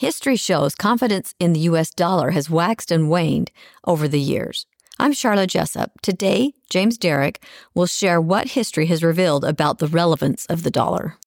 [0.00, 3.50] History shows confidence in the US dollar has waxed and waned
[3.86, 4.64] over the years.
[4.98, 5.90] I'm Sharla Jessop.
[6.00, 11.18] Today, James Derrick will share what history has revealed about the relevance of the dollar.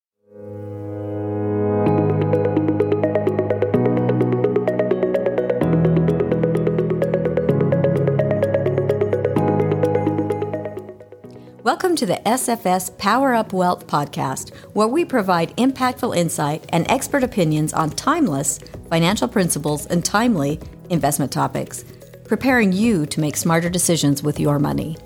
[11.63, 17.23] Welcome to the SFS Power Up Wealth podcast, where we provide impactful insight and expert
[17.23, 18.59] opinions on timeless
[18.89, 21.85] financial principles and timely investment topics,
[22.25, 24.97] preparing you to make smarter decisions with your money.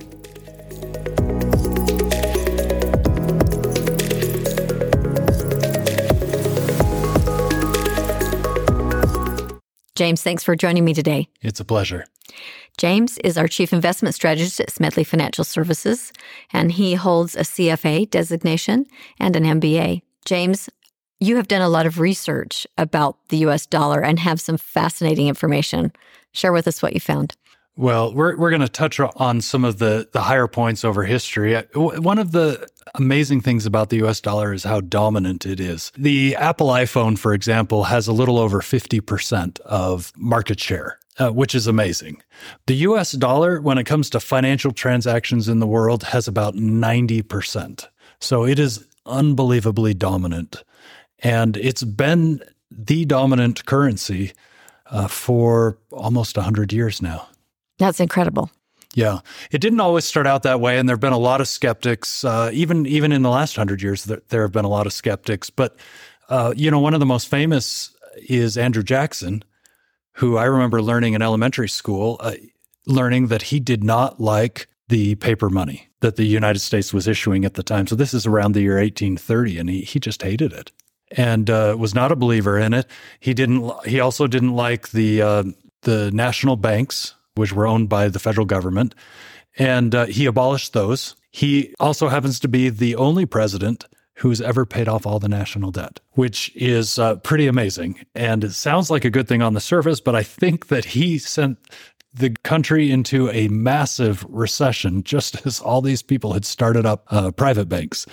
[9.95, 11.29] James, thanks for joining me today.
[11.43, 12.05] It's a pleasure.
[12.77, 16.13] James is our chief investment strategist at Smedley Financial Services,
[16.53, 18.85] and he holds a CFA designation
[19.19, 20.03] and an MBA.
[20.25, 20.69] James,
[21.19, 25.27] you have done a lot of research about the US dollar and have some fascinating
[25.27, 25.91] information.
[26.33, 27.35] Share with us what you found.
[27.75, 31.55] Well, we're, we're going to touch on some of the, the higher points over history.
[31.55, 35.91] Uh, one of the amazing things about the US dollar is how dominant it is.
[35.97, 40.99] The Apple iPhone, for example, has a little over 50% of market share.
[41.19, 42.21] Uh, which is amazing.
[42.67, 47.87] The US dollar, when it comes to financial transactions in the world, has about 90%.
[48.19, 50.63] So it is unbelievably dominant.
[51.19, 54.33] And it's been the dominant currency
[54.91, 57.27] uh, for almost 100 years now.
[57.77, 58.51] That's incredible.
[58.93, 59.19] Yeah,
[59.51, 62.23] it didn't always start out that way, and there have been a lot of skeptics.
[62.23, 64.93] Uh, even even in the last hundred years, there, there, have been a lot of
[64.93, 65.51] skeptics.
[65.51, 65.77] But
[66.29, 67.95] uh, you know, one of the most famous
[68.27, 69.43] is Andrew Jackson,
[70.17, 72.33] who I remember learning in elementary school, uh,
[72.85, 77.45] learning that he did not like the paper money that the United States was issuing
[77.45, 77.87] at the time.
[77.87, 80.71] So this is around the year 1830, and he he just hated it
[81.11, 82.87] and uh, was not a believer in it.
[83.19, 83.71] He didn't.
[83.85, 85.43] He also didn't like the uh,
[85.83, 88.95] the national banks which were owned by the federal government.
[89.57, 91.15] And uh, he abolished those.
[91.31, 93.85] He also happens to be the only president
[94.17, 98.03] who's ever paid off all the national debt, which is uh, pretty amazing.
[98.15, 101.19] And it sounds like a good thing on the surface, but I think that he
[101.19, 101.59] sent
[102.13, 107.31] the country into a massive recession just as all these people had started up uh,
[107.31, 108.07] private banks.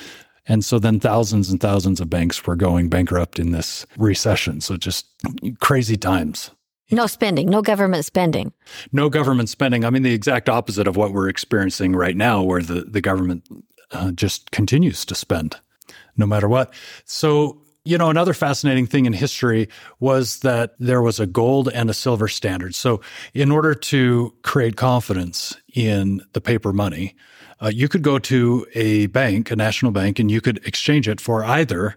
[0.47, 4.60] And so then thousands and thousands of banks were going bankrupt in this recession.
[4.60, 5.06] So just
[5.60, 6.50] crazy times.
[6.91, 8.53] No spending, no government spending.
[8.93, 9.87] No government spending.
[9.87, 13.48] I mean, the exact opposite of what we're experiencing right now, where the, the government
[13.91, 15.56] uh, just continues to spend
[16.17, 16.72] no matter what.
[17.05, 19.69] So, you know, another fascinating thing in history
[20.00, 22.75] was that there was a gold and a silver standard.
[22.75, 23.00] So,
[23.34, 27.15] in order to create confidence in the paper money,
[27.62, 31.21] uh, you could go to a bank, a national bank, and you could exchange it
[31.21, 31.94] for either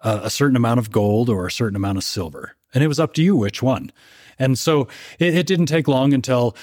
[0.00, 2.56] uh, a certain amount of gold or a certain amount of silver.
[2.74, 3.92] And it was up to you which one.
[4.38, 4.88] And so
[5.18, 6.56] it, it didn't take long until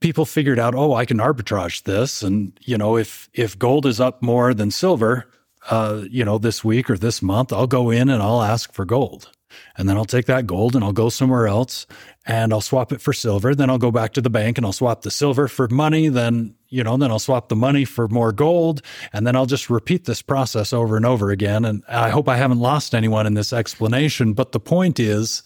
[0.00, 2.22] people figured out, oh, I can arbitrage this.
[2.22, 5.26] And, you know, if, if gold is up more than silver,
[5.68, 8.84] uh, you know, this week or this month, I'll go in and I'll ask for
[8.84, 9.30] gold.
[9.76, 11.86] And then I'll take that gold and I'll go somewhere else
[12.26, 13.54] and I'll swap it for silver.
[13.54, 16.08] Then I'll go back to the bank and I'll swap the silver for money.
[16.08, 18.82] Then, you know, then I'll swap the money for more gold.
[19.12, 21.64] And then I'll just repeat this process over and over again.
[21.64, 24.34] And I hope I haven't lost anyone in this explanation.
[24.34, 25.42] But the point is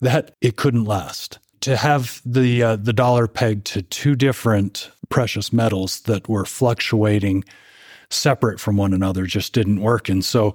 [0.00, 1.38] that it couldn't last.
[1.60, 7.44] To have the uh, the dollar pegged to two different precious metals that were fluctuating
[8.10, 10.08] separate from one another just didn't work.
[10.08, 10.54] And so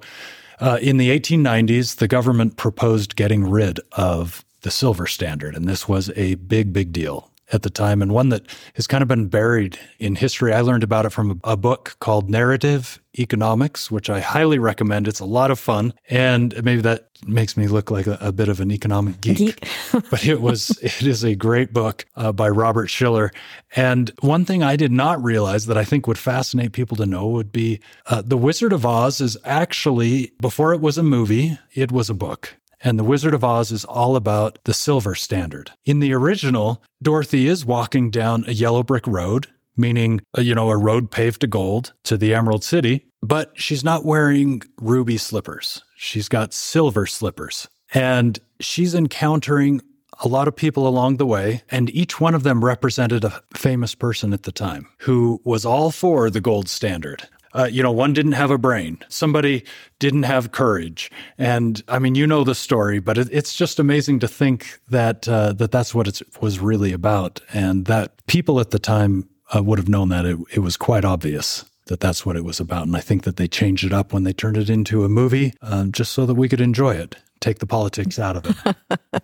[0.60, 5.56] uh, in the 1890s, the government proposed getting rid of the silver standard.
[5.56, 8.46] And this was a big, big deal at the time and one that
[8.76, 10.54] has kind of been buried in history.
[10.54, 15.08] I learned about it from a, book called Narrative Economics, which I highly recommend.
[15.08, 15.94] It's a lot of fun.
[16.10, 19.68] And maybe that makes me look like a, a bit of an economic geek, geek.
[20.10, 23.32] but it was, it is a great book uh, by Robert Shiller.
[23.76, 27.28] And one thing I did not realize that I think would fascinate people to know
[27.28, 31.92] would be uh, The Wizard of Oz is actually, before it was a movie, it
[31.92, 32.56] was a book.
[32.84, 35.72] And The Wizard of Oz is all about the silver standard.
[35.86, 39.48] In the original, Dorothy is walking down a yellow brick road,
[39.78, 43.84] meaning, uh, you know, a road paved to gold to the Emerald City, but she's
[43.84, 45.84] not wearing ruby slippers.
[45.96, 47.68] She's got silver slippers.
[47.94, 49.82] And she's encountering
[50.24, 53.96] a lot of people along the way, and each one of them represented a famous
[53.96, 58.14] person at the time who was all for the gold standard uh, you know, one
[58.14, 59.64] didn't have a brain, somebody
[60.00, 64.20] didn't have courage, and I mean, you know the story, but it, it's just amazing
[64.20, 68.72] to think that uh, that that's what it was really about, and that people at
[68.72, 72.36] the time uh, would have known that it, it was quite obvious that that's what
[72.36, 74.70] it was about, and I think that they changed it up when they turned it
[74.70, 78.38] into a movie, um, just so that we could enjoy it take the politics out
[78.38, 78.76] of it.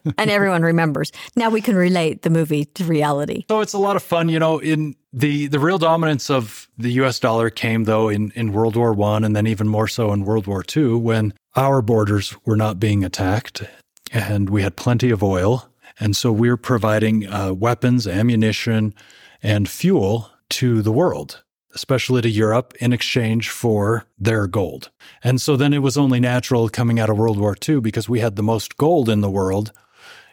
[0.18, 1.12] and everyone remembers.
[1.36, 3.46] Now we can relate the movie to reality.
[3.48, 6.92] So it's a lot of fun, you know, in the the real dominance of the
[7.02, 10.26] US dollar came though in in World War 1 and then even more so in
[10.26, 13.64] World War 2 when our borders were not being attacked
[14.12, 15.70] and we had plenty of oil
[16.00, 18.94] and so we we're providing uh, weapons, ammunition
[19.42, 21.44] and fuel to the world
[21.76, 24.90] especially to Europe, in exchange for their gold.
[25.24, 28.20] And so then it was only natural coming out of World War II because we
[28.20, 29.72] had the most gold in the world.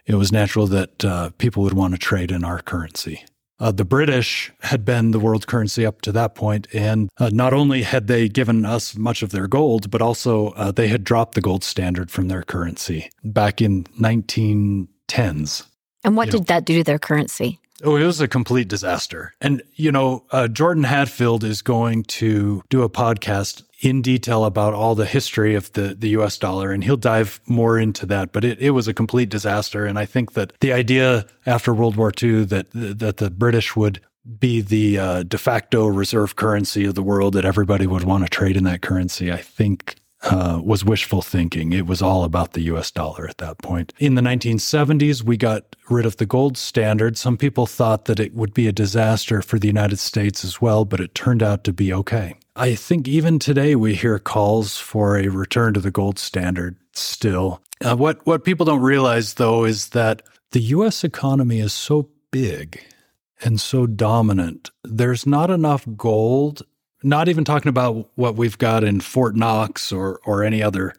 [0.07, 3.27] It was natural that uh, people would want to trade in our currency.
[3.61, 7.55] Uh, the British had been the world currency up to that point, and uh, not
[7.55, 11.35] only had they given us much of their gold, but also uh, they had dropped
[11.35, 15.67] the gold standard from their currency back in 1910s.
[16.03, 16.45] And what you did know.
[16.47, 17.61] that do to their currency?
[17.83, 19.35] Oh, it was a complete disaster.
[19.41, 24.73] And, you know, uh, Jordan Hadfield is going to do a podcast in detail about
[24.73, 28.33] all the history of the, the US dollar, and he'll dive more into that.
[28.33, 29.85] But it, it was a complete disaster.
[29.85, 34.01] And I think that the idea after World War II that, that the British would
[34.39, 38.31] be the uh, de facto reserve currency of the world, that everybody would want to
[38.31, 41.75] trade in that currency, I think uh, was wishful thinking.
[41.75, 43.93] It was all about the US dollar at that point.
[43.99, 47.19] In the 1970s, we got rid of the gold standard.
[47.19, 50.87] Some people thought that it would be a disaster for the United States as well,
[50.87, 52.37] but it turned out to be okay.
[52.57, 57.61] I think even today we hear calls for a return to the gold standard still.
[57.85, 60.23] Uh, what, what people don't realize, though, is that
[60.53, 62.81] the US economy is so big
[63.43, 64.71] and so dominant.
[64.85, 66.63] There's not enough gold
[67.05, 70.95] not even talking about what we've got in Fort Knox or or any other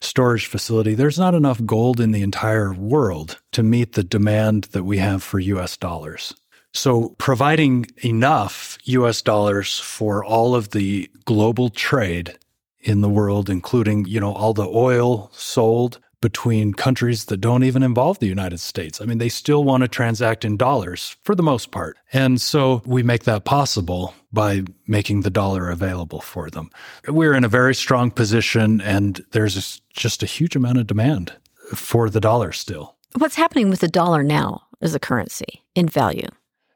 [0.00, 0.94] storage facility.
[0.94, 5.22] There's not enough gold in the entire world to meet the demand that we have
[5.22, 6.34] for US dollars.
[6.74, 12.36] So providing enough US dollars for all of the global trade
[12.80, 17.82] in the world including, you know, all the oil sold between countries that don't even
[17.82, 18.98] involve the United States.
[18.98, 21.98] I mean, they still want to transact in dollars for the most part.
[22.14, 26.70] And so we make that possible by making the dollar available for them.
[27.06, 31.34] We're in a very strong position, and there's just a huge amount of demand
[31.74, 32.96] for the dollar still.
[33.18, 36.28] What's happening with the dollar now as a currency in value?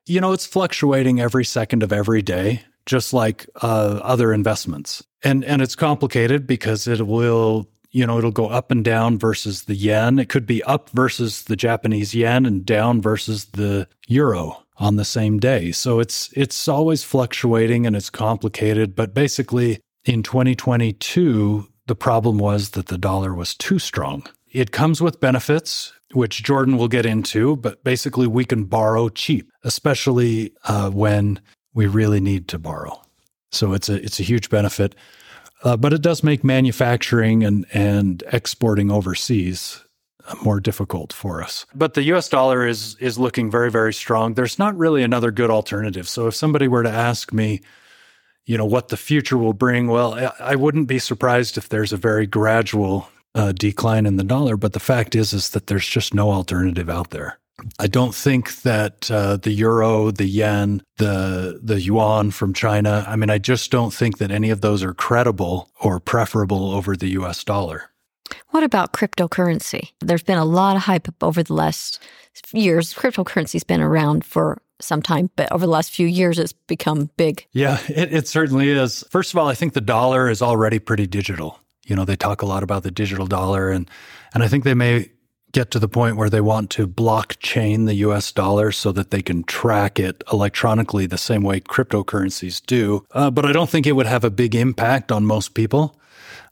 [0.09, 5.05] You know, it's fluctuating every second of every day, just like uh, other investments.
[5.23, 9.65] And, and it's complicated because it will you know, it'll go up and down versus
[9.65, 10.19] the yen.
[10.19, 15.05] It could be up versus the Japanese yen and down versus the euro on the
[15.05, 15.73] same day.
[15.73, 22.71] So it's it's always fluctuating and it's complicated, but basically in 2022 the problem was
[22.71, 24.27] that the dollar was too strong.
[24.53, 29.51] It comes with benefits which Jordan will get into, but basically we can borrow cheap,
[29.63, 31.41] especially uh, when
[31.75, 33.01] we really need to borrow.
[33.51, 34.95] So it's a it's a huge benefit.
[35.65, 39.85] Uh, but it does make manufacturing and, and exporting overseas
[40.27, 41.67] uh, more difficult for us.
[41.75, 44.35] But the US dollar is is looking very very strong.
[44.35, 46.09] There's not really another good alternative.
[46.09, 47.61] So if somebody were to ask me,
[48.47, 51.93] you know, what the future will bring, well, I, I wouldn't be surprised if there's
[51.93, 55.87] a very gradual uh, decline in the dollar, but the fact is is that there's
[55.87, 57.39] just no alternative out there.
[57.79, 63.05] I don't think that uh, the euro, the yen, the the yuan from China.
[63.09, 66.97] I mean, I just don't think that any of those are credible or preferable over
[66.97, 67.43] the U.S.
[67.43, 67.91] dollar.
[68.51, 69.91] What about cryptocurrency?
[70.01, 72.01] There's been a lot of hype over the last
[72.53, 72.95] years.
[72.95, 77.45] Cryptocurrency's been around for some time, but over the last few years, it's become big.
[77.53, 79.05] Yeah, it, it certainly is.
[79.11, 81.59] First of all, I think the dollar is already pretty digital.
[81.89, 83.91] You know, they talk a lot about the digital dollar, and
[84.33, 85.11] and I think they may
[85.53, 89.23] get to the point where they want to blockchain the US dollar so that they
[89.23, 93.07] can track it electronically the same way cryptocurrencies do.
[93.13, 95.99] Uh, but I don't think it would have a big impact on most people.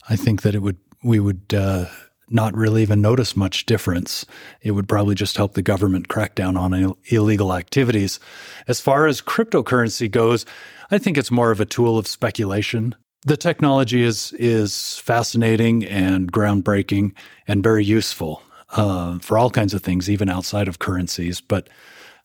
[0.08, 1.86] I think that it would, we would, uh,
[2.28, 4.26] not really even notice much difference.
[4.60, 8.18] It would probably just help the government crack down on Ill- illegal activities.
[8.66, 10.44] As far as cryptocurrency goes,
[10.90, 12.96] I think it's more of a tool of speculation.
[13.26, 17.12] The technology is is fascinating and groundbreaking
[17.48, 18.40] and very useful
[18.70, 21.40] uh, for all kinds of things, even outside of currencies.
[21.40, 21.68] But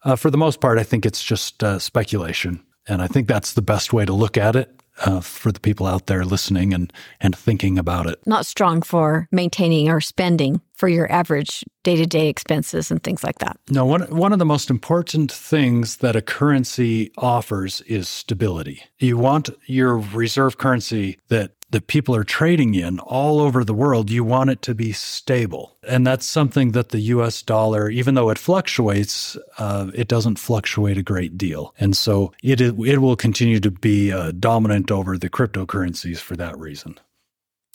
[0.06, 2.64] uh, for the most part, I think it's just uh, speculation.
[2.88, 5.88] And I think that's the best way to look at it uh, for the people
[5.88, 8.20] out there listening and, and thinking about it.
[8.26, 13.24] Not strong for maintaining or spending for your average day to day expenses and things
[13.24, 13.56] like that.
[13.70, 18.82] No, one, one of the most important things that a currency offers is stability.
[18.98, 24.10] You want your reserve currency that that people are trading in all over the world,
[24.10, 25.78] you want it to be stable.
[25.88, 30.98] And that's something that the US dollar, even though it fluctuates, uh, it doesn't fluctuate
[30.98, 31.74] a great deal.
[31.80, 36.58] And so it, it will continue to be uh, dominant over the cryptocurrencies for that
[36.58, 37.00] reason.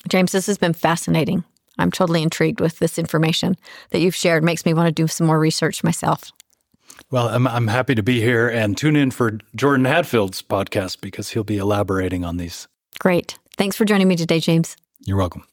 [0.08, 1.42] James, this has been fascinating.
[1.78, 3.56] I'm totally intrigued with this information
[3.90, 4.44] that you've shared.
[4.44, 6.32] Makes me want to do some more research myself.
[7.10, 11.30] Well, I'm, I'm happy to be here and tune in for Jordan Hadfield's podcast because
[11.30, 12.66] he'll be elaborating on these.
[12.98, 13.38] Great.
[13.56, 14.76] Thanks for joining me today, James.
[15.00, 15.44] You're welcome.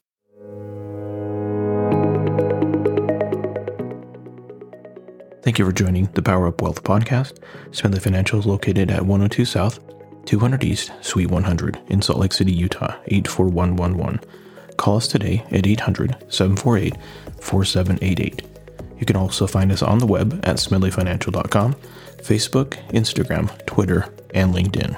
[5.42, 7.38] Thank you for joining the Power Up Wealth podcast.
[7.70, 9.78] Smedley Financial is located at 102 South,
[10.24, 14.20] 200 East, Suite 100 in Salt Lake City, Utah, 84111.
[14.76, 16.94] Call us today at 800 748
[17.40, 18.42] 4788.
[18.98, 21.74] You can also find us on the web at smedleyfinancial.com,
[22.18, 24.96] Facebook, Instagram, Twitter, and LinkedIn.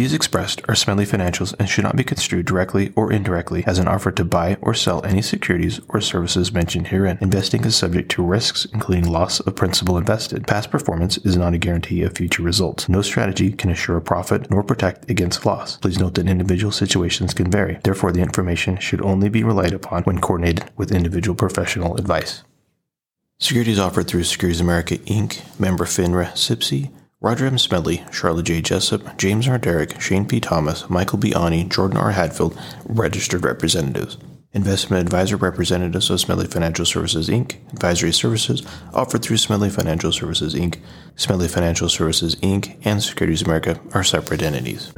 [0.00, 3.86] Views expressed are Smedley Financials and should not be construed directly or indirectly as an
[3.86, 7.18] offer to buy or sell any securities or services mentioned herein.
[7.20, 10.46] Investing is subject to risks, including loss of principal invested.
[10.46, 12.88] Past performance is not a guarantee of future results.
[12.88, 15.76] No strategy can assure a profit nor protect against loss.
[15.76, 17.78] Please note that individual situations can vary.
[17.82, 22.42] Therefore, the information should only be relied upon when coordinated with individual professional advice.
[23.38, 26.90] Securities offered through Securities America Inc., member FINRA, SIPC,
[27.22, 27.58] Roger M.
[27.58, 28.62] Smedley, Sharla J.
[28.62, 29.58] Jessop, James R.
[29.58, 30.40] Derrick, Shane P.
[30.40, 31.34] Thomas, Michael B.
[31.34, 32.12] Ani, Jordan R.
[32.12, 34.16] Hadfield, registered representatives.
[34.52, 37.56] Investment advisor representatives of Smedley Financial Services Inc.
[37.74, 38.62] Advisory services
[38.94, 40.78] offered through Smedley Financial Services Inc.
[41.14, 42.80] Smedley Financial Services Inc.
[42.86, 44.90] and Securities America are separate entities.